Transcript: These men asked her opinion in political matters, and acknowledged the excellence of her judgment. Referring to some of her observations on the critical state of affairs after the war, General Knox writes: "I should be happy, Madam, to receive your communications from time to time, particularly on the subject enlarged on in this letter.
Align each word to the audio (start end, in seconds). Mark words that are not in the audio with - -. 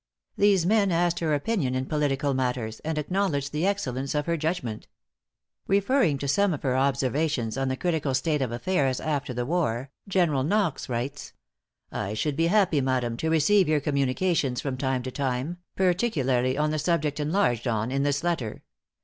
These 0.35 0.65
men 0.65 0.91
asked 0.91 1.19
her 1.19 1.35
opinion 1.35 1.75
in 1.75 1.85
political 1.85 2.33
matters, 2.33 2.79
and 2.79 2.97
acknowledged 2.97 3.51
the 3.53 3.67
excellence 3.67 4.15
of 4.15 4.25
her 4.25 4.35
judgment. 4.35 4.87
Referring 5.67 6.17
to 6.17 6.27
some 6.27 6.55
of 6.55 6.63
her 6.63 6.75
observations 6.75 7.55
on 7.55 7.67
the 7.67 7.77
critical 7.77 8.15
state 8.15 8.41
of 8.41 8.51
affairs 8.51 8.99
after 8.99 9.31
the 9.31 9.45
war, 9.45 9.91
General 10.07 10.41
Knox 10.41 10.89
writes: 10.89 11.33
"I 11.91 12.15
should 12.15 12.35
be 12.35 12.47
happy, 12.47 12.81
Madam, 12.81 13.15
to 13.17 13.29
receive 13.29 13.69
your 13.69 13.79
communications 13.79 14.59
from 14.59 14.75
time 14.75 15.03
to 15.03 15.11
time, 15.11 15.59
particularly 15.75 16.57
on 16.57 16.71
the 16.71 16.79
subject 16.79 17.19
enlarged 17.19 17.67
on 17.67 17.91
in 17.91 18.01
this 18.01 18.23
letter. 18.23 18.63